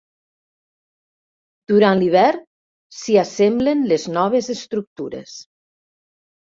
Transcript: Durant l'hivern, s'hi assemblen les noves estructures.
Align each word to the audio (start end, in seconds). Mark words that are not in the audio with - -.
Durant 1.73 2.01
l'hivern, 2.01 2.43
s'hi 3.01 3.19
assemblen 3.27 3.87
les 3.95 4.09
noves 4.19 4.53
estructures. 4.59 5.41